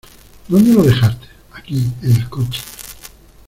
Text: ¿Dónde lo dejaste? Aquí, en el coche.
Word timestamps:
¿Dónde 0.47 0.73
lo 0.73 0.81
dejaste? 0.81 1.27
Aquí, 1.53 1.87
en 2.01 2.11
el 2.15 2.27
coche. 2.27 2.61